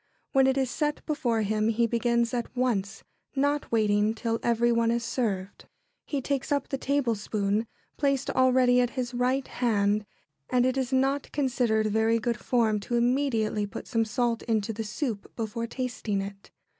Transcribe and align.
When 0.31 0.47
it 0.47 0.57
is 0.57 0.71
set 0.71 1.05
before 1.05 1.43
him 1.43 1.69
he 1.69 1.85
begins 1.85 2.33
at 2.33 2.57
once, 2.57 3.03
not 3.35 3.71
waiting 3.71 4.15
till 4.15 4.39
every 4.41 4.71
one 4.71 4.89
is 4.89 5.03
served. 5.03 5.65
[Sidenote: 6.07 6.07
Taste 6.07 6.07
before 6.07 6.07
salting.] 6.07 6.17
He 6.33 6.39
takes 6.39 6.51
up 6.51 6.67
the 6.69 6.77
tablespoon, 6.79 7.67
placed 7.97 8.29
ready 8.35 8.81
at 8.81 8.89
his 8.89 9.13
right 9.13 9.47
hand, 9.47 10.07
and 10.49 10.65
it 10.65 10.75
is 10.75 10.91
not 10.91 11.31
considered 11.31 11.85
very 11.85 12.17
good 12.17 12.39
form 12.39 12.79
to 12.79 12.95
immediately 12.95 13.67
put 13.67 13.85
some 13.85 14.03
salt 14.03 14.41
into 14.47 14.73
the 14.73 14.83
soup 14.83 15.31
before 15.35 15.67
tasting 15.67 16.21
it. 16.21 16.49